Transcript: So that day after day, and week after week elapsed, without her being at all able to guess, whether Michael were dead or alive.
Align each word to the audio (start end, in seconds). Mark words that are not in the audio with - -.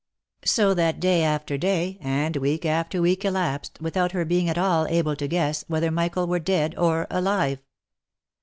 So 0.45 0.73
that 0.73 0.99
day 0.99 1.21
after 1.21 1.59
day, 1.59 1.99
and 2.01 2.35
week 2.37 2.65
after 2.65 3.03
week 3.03 3.23
elapsed, 3.23 3.77
without 3.79 4.13
her 4.13 4.25
being 4.25 4.49
at 4.49 4.57
all 4.57 4.87
able 4.87 5.15
to 5.15 5.27
guess, 5.27 5.63
whether 5.67 5.91
Michael 5.91 6.25
were 6.25 6.39
dead 6.39 6.73
or 6.75 7.05
alive. 7.11 7.59